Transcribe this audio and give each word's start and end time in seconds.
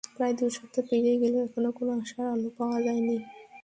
প্রায় 0.15 0.33
দুই 0.39 0.49
সপ্তাহ 0.57 0.83
পেরিয়ে 0.89 1.15
গেলেও 1.21 1.41
এখনো 1.47 1.69
কোনো 1.77 1.91
আশার 2.01 2.25
আলো 2.33 2.49
পাওয়া 2.57 2.77
যায়নি। 2.85 3.17